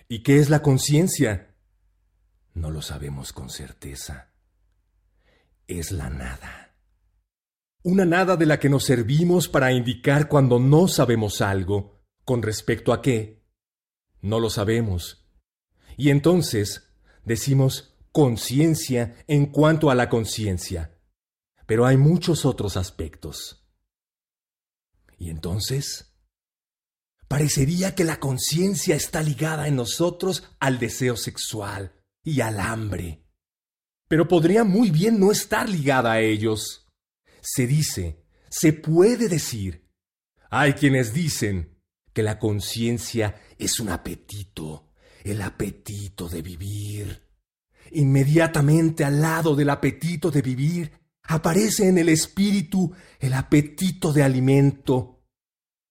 ¿Y 0.10 0.24
qué 0.24 0.40
es 0.40 0.50
la 0.50 0.64
conciencia? 0.64 1.56
No 2.56 2.72
lo 2.72 2.82
sabemos 2.82 3.32
con 3.32 3.52
certeza. 3.52 4.32
Es 5.68 5.92
la 5.92 6.10
nada. 6.10 6.76
Una 7.84 8.06
nada 8.06 8.38
de 8.38 8.48
la 8.48 8.60
que 8.60 8.70
nos 8.70 8.86
servimos 8.86 9.48
para 9.48 9.72
indicar 9.72 10.28
cuando 10.28 10.58
no 10.58 10.88
sabemos 10.88 11.42
algo, 11.42 12.02
con 12.24 12.42
respecto 12.42 12.92
a 12.92 13.04
qué. 13.04 13.46
No 14.22 14.40
lo 14.40 14.50
sabemos. 14.50 15.28
Y 15.96 16.10
entonces 16.10 16.90
decimos 17.24 17.95
conciencia 18.16 19.26
en 19.28 19.48
cuanto 19.48 19.90
a 19.90 19.94
la 19.94 20.08
conciencia. 20.08 20.98
Pero 21.68 21.86
hay 21.86 21.98
muchos 21.98 22.46
otros 22.46 22.78
aspectos. 22.78 23.68
¿Y 25.18 25.30
entonces? 25.30 26.16
Parecería 27.28 27.94
que 27.94 28.06
la 28.06 28.22
conciencia 28.22 28.96
está 28.96 29.22
ligada 29.22 29.68
en 29.68 29.76
nosotros 29.76 30.50
al 30.62 30.80
deseo 30.80 31.18
sexual 31.18 31.94
y 32.24 32.40
al 32.40 32.62
hambre. 32.62 33.28
Pero 34.08 34.30
podría 34.30 34.64
muy 34.64 34.92
bien 34.92 35.20
no 35.20 35.30
estar 35.30 35.68
ligada 35.68 36.14
a 36.14 36.22
ellos. 36.22 36.90
Se 37.42 37.68
dice, 37.68 38.24
se 38.50 38.72
puede 38.72 39.28
decir. 39.28 39.90
Hay 40.50 40.72
quienes 40.72 41.14
dicen 41.14 41.82
que 42.14 42.24
la 42.24 42.40
conciencia 42.40 43.42
es 43.58 43.82
un 43.82 43.90
apetito, 43.90 44.94
el 45.26 45.42
apetito 45.42 46.30
de 46.30 46.42
vivir. 46.42 47.25
Inmediatamente 47.92 49.04
al 49.04 49.22
lado 49.22 49.56
del 49.56 49.70
apetito 49.70 50.32
de 50.32 50.42
vivir 50.42 50.92
aparece 51.24 51.88
en 51.88 51.98
el 51.98 52.10
espíritu 52.10 52.94
el 53.20 53.34
apetito 53.34 54.14
de 54.14 54.24
alimento, 54.24 55.24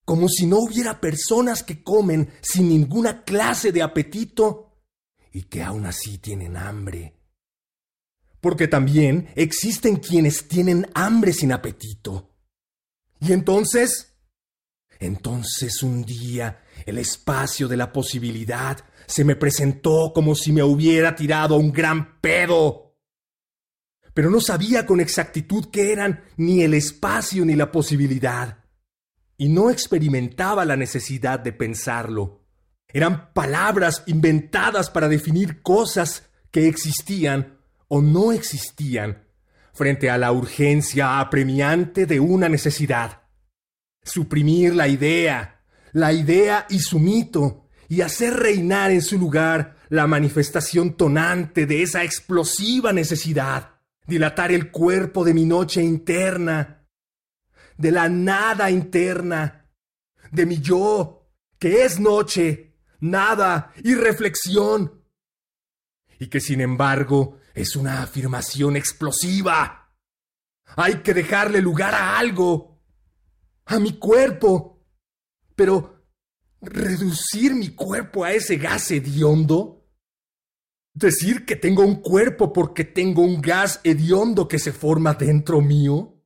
como 0.05 0.29
si 0.29 0.47
no 0.47 0.59
hubiera 0.59 1.01
personas 1.01 1.63
que 1.63 1.83
comen 1.83 2.31
sin 2.41 2.69
ninguna 2.69 3.25
clase 3.25 3.73
de 3.73 3.83
apetito 3.83 4.79
y 5.33 5.43
que 5.43 5.63
aún 5.63 5.87
así 5.87 6.19
tienen 6.19 6.57
hambre. 6.57 7.15
Porque 8.41 8.69
también 8.69 9.29
existen 9.35 9.97
quienes 9.97 10.47
tienen 10.49 10.87
hambre 10.95 11.33
sin 11.33 11.53
apetito. 11.53 12.31
Y 13.19 13.33
entonces, 13.33 14.15
entonces 15.01 15.83
un 15.83 16.05
día 16.05 16.63
el 16.85 16.99
espacio 16.99 17.69
de 17.69 17.77
la 17.77 17.93
posibilidad 17.93 18.85
se 19.07 19.25
me 19.25 19.37
presentó 19.37 20.13
como 20.15 20.35
si 20.35 20.53
me 20.53 20.63
hubiera 20.63 21.15
tirado 21.15 21.57
un 21.57 21.73
gran 21.73 22.21
pedo. 22.21 22.97
Pero 24.13 24.31
no 24.31 24.41
sabía 24.41 24.87
con 24.87 25.01
exactitud 25.01 25.67
qué 25.73 25.93
eran 25.93 26.25
ni 26.37 26.63
el 26.63 26.75
espacio 26.75 27.45
ni 27.45 27.57
la 27.57 27.73
posibilidad. 27.73 28.59
Y 29.37 29.49
no 29.49 29.71
experimentaba 29.71 30.65
la 30.65 30.77
necesidad 30.77 31.41
de 31.41 31.53
pensarlo. 31.53 32.45
Eran 32.87 33.33
palabras 33.33 34.05
inventadas 34.07 34.89
para 34.89 35.09
definir 35.09 35.63
cosas 35.63 36.31
que 36.53 36.69
existían 36.69 37.59
o 37.89 38.01
no 38.01 38.33
existían 38.33 39.25
frente 39.73 40.09
a 40.09 40.17
la 40.17 40.31
urgencia 40.31 41.19
apremiante 41.19 42.07
de 42.07 42.21
una 42.21 42.49
necesidad. 42.49 43.23
Suprimir 44.05 44.75
la 44.75 44.87
idea, 44.87 45.63
la 45.93 46.13
idea 46.13 46.67
y 46.71 46.79
su 46.79 47.01
mito, 47.01 47.64
y 47.89 48.01
hacer 48.01 48.35
reinar 48.35 48.91
en 48.91 49.03
su 49.03 49.19
lugar 49.19 49.77
la 49.89 50.07
manifestación 50.07 50.97
tonante 50.97 51.67
de 51.67 51.83
esa 51.83 52.05
explosiva 52.05 52.93
necesidad, 52.93 53.77
dilatar 54.07 54.53
el 54.53 54.71
cuerpo 54.71 55.25
de 55.25 55.35
mi 55.35 55.45
noche 55.45 55.83
interna, 55.83 56.87
de 57.77 57.91
la 57.91 58.09
nada 58.09 58.71
interna, 58.71 59.71
de 60.31 60.47
mi 60.47 60.61
yo, 60.61 61.31
que 61.59 61.85
es 61.85 62.01
noche, 62.01 62.75
nada 63.01 63.73
y 63.83 63.95
reflexión, 63.95 65.05
y 66.19 66.29
que 66.29 66.41
sin 66.41 66.61
embargo 66.61 67.39
es 67.55 67.77
una 67.77 68.03
afirmación 68.03 68.77
explosiva. 68.77 69.93
Hay 70.77 70.97
que 71.03 71.15
dejarle 71.15 71.61
lugar 71.61 71.95
a 71.95 72.19
algo, 72.19 72.81
a 73.67 73.79
mi 73.79 73.99
cuerpo, 73.99 74.85
pero 75.55 75.94
¿Reducir 76.65 77.55
mi 77.55 77.71
cuerpo 77.71 78.25
a 78.25 78.33
ese 78.33 78.57
gas 78.57 78.91
hediondo? 78.91 79.87
¿Decir 80.93 81.45
que 81.45 81.57
tengo 81.57 81.85
un 81.85 81.97
cuerpo 81.97 82.53
porque 82.53 82.85
tengo 82.85 83.23
un 83.23 83.41
gas 83.41 83.81
hediondo 83.85 84.47
que 84.49 84.59
se 84.59 84.73
forma 84.73 85.15
dentro 85.15 85.61
mío? 85.61 86.23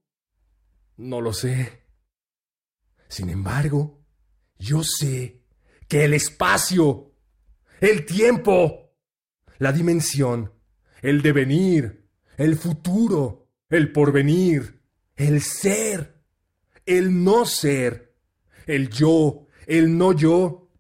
No 0.97 1.21
lo 1.21 1.33
sé. 1.33 1.85
Sin 3.09 3.31
embargo, 3.31 4.05
yo 4.59 4.83
sé 4.85 5.43
que 5.89 6.05
el 6.05 6.15
espacio, 6.15 7.15
el 7.81 8.05
tiempo, 8.05 8.93
la 9.59 9.73
dimensión, 9.73 10.53
el 11.01 11.23
devenir, 11.23 12.09
el 12.37 12.57
futuro, 12.57 13.49
el 13.71 13.91
porvenir, 13.93 14.83
el 15.17 15.43
ser, 15.43 16.23
el 16.87 17.25
no 17.25 17.45
ser, 17.45 18.15
el 18.67 18.91
yo, 18.91 19.48
el 19.69 19.99
no 19.99 20.15
yo, 20.15 20.71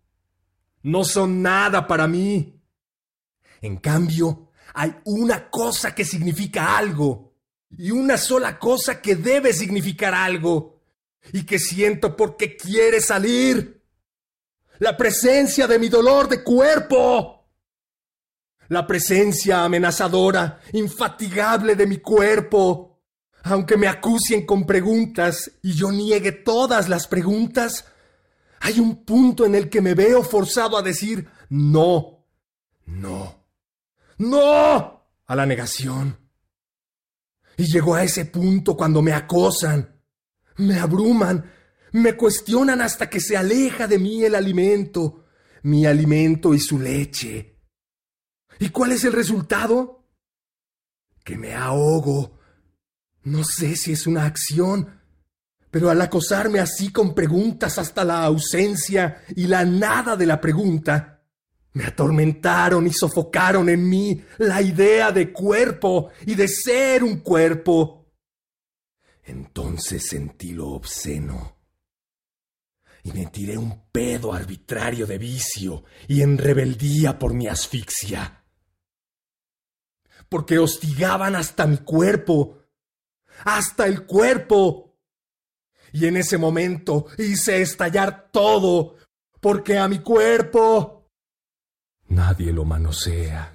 no 0.82 1.04
son 1.04 1.42
nada 1.42 1.86
para 1.86 2.08
mí. 2.08 2.58
En 3.60 3.76
cambio, 3.76 4.50
hay 4.72 4.96
una 5.04 5.50
cosa 5.50 5.94
que 5.94 6.06
significa 6.06 6.78
algo, 6.78 7.34
y 7.76 7.90
una 7.90 8.16
sola 8.16 8.58
cosa 8.58 9.02
que 9.02 9.14
debe 9.14 9.52
significar 9.52 10.14
algo, 10.14 10.80
y 11.34 11.44
que 11.44 11.58
siento 11.58 12.16
porque 12.16 12.56
quiere 12.56 13.02
salir. 13.02 13.84
La 14.78 14.96
presencia 14.96 15.66
de 15.66 15.78
mi 15.78 15.90
dolor 15.90 16.26
de 16.26 16.42
cuerpo. 16.42 17.46
La 18.68 18.86
presencia 18.86 19.64
amenazadora, 19.64 20.60
infatigable 20.72 21.74
de 21.74 21.86
mi 21.86 21.98
cuerpo. 21.98 23.02
Aunque 23.42 23.76
me 23.76 23.86
acusen 23.86 24.46
con 24.46 24.64
preguntas 24.64 25.50
y 25.62 25.74
yo 25.74 25.92
niegue 25.92 26.32
todas 26.32 26.88
las 26.88 27.06
preguntas, 27.06 27.84
hay 28.60 28.80
un 28.80 29.04
punto 29.04 29.44
en 29.46 29.54
el 29.54 29.68
que 29.68 29.80
me 29.80 29.94
veo 29.94 30.22
forzado 30.22 30.76
a 30.76 30.82
decir 30.82 31.28
no, 31.50 32.26
no, 32.86 33.46
no 34.18 35.08
a 35.26 35.36
la 35.36 35.46
negación. 35.46 36.18
Y 37.56 37.66
llegó 37.66 37.94
a 37.94 38.04
ese 38.04 38.24
punto 38.24 38.76
cuando 38.76 39.02
me 39.02 39.12
acosan, 39.12 40.00
me 40.56 40.78
abruman, 40.78 41.50
me 41.92 42.16
cuestionan 42.16 42.80
hasta 42.80 43.10
que 43.10 43.20
se 43.20 43.36
aleja 43.36 43.86
de 43.86 43.98
mí 43.98 44.24
el 44.24 44.34
alimento, 44.34 45.24
mi 45.62 45.86
alimento 45.86 46.54
y 46.54 46.60
su 46.60 46.78
leche. 46.78 47.58
¿Y 48.60 48.70
cuál 48.70 48.92
es 48.92 49.04
el 49.04 49.12
resultado? 49.12 50.06
Que 51.24 51.36
me 51.36 51.54
ahogo. 51.54 52.38
No 53.22 53.44
sé 53.44 53.76
si 53.76 53.92
es 53.92 54.06
una 54.06 54.24
acción 54.24 54.97
pero 55.70 55.90
al 55.90 56.00
acosarme 56.00 56.60
así 56.60 56.90
con 56.90 57.14
preguntas 57.14 57.78
hasta 57.78 58.04
la 58.04 58.24
ausencia 58.24 59.22
y 59.36 59.46
la 59.46 59.64
nada 59.64 60.16
de 60.16 60.26
la 60.26 60.40
pregunta, 60.40 61.22
me 61.72 61.84
atormentaron 61.84 62.86
y 62.86 62.92
sofocaron 62.92 63.68
en 63.68 63.88
mí 63.88 64.24
la 64.38 64.62
idea 64.62 65.12
de 65.12 65.32
cuerpo 65.32 66.10
y 66.26 66.34
de 66.34 66.48
ser 66.48 67.04
un 67.04 67.20
cuerpo. 67.20 68.06
Entonces 69.24 70.08
sentí 70.08 70.52
lo 70.52 70.68
obsceno 70.68 71.58
y 73.02 73.12
me 73.12 73.26
tiré 73.26 73.56
un 73.56 73.90
pedo 73.90 74.32
arbitrario 74.32 75.06
de 75.06 75.18
vicio 75.18 75.84
y 76.08 76.22
en 76.22 76.38
rebeldía 76.38 77.18
por 77.18 77.34
mi 77.34 77.46
asfixia. 77.46 78.44
Porque 80.28 80.58
hostigaban 80.58 81.36
hasta 81.36 81.66
mi 81.66 81.78
cuerpo, 81.78 82.58
hasta 83.44 83.86
el 83.86 84.04
cuerpo 84.04 84.87
y 85.92 86.06
en 86.06 86.16
ese 86.16 86.38
momento 86.38 87.06
hice 87.16 87.62
estallar 87.62 88.30
todo, 88.30 88.96
porque 89.40 89.78
a 89.78 89.88
mi 89.88 90.00
cuerpo 90.00 91.06
nadie 92.08 92.52
lo 92.52 92.64
manosea. 92.64 93.54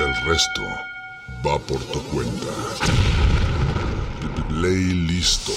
El 0.00 0.16
resto 0.24 0.62
va 1.46 1.58
por 1.58 1.78
tu 1.92 2.02
cuenta. 2.04 2.46
Ley 4.48 4.94
listo. 4.94 5.52